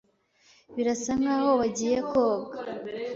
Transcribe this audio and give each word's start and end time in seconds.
Birasa 0.75 1.11
nkaho 1.19 1.49
wagiye 1.59 1.97
koga. 2.09 2.55